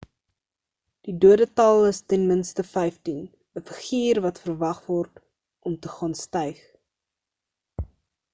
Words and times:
die 1.09 1.13
dodetal 1.25 1.85
is 1.89 1.99
ten 2.13 2.23
minste 2.31 2.65
15 2.69 3.21
'n 3.61 3.65
figuur 3.73 4.23
wat 4.25 4.41
verwag 4.47 4.81
word 4.95 5.23
om 5.71 5.77
te 5.85 5.93
gaan 5.99 6.19
styg 6.25 6.67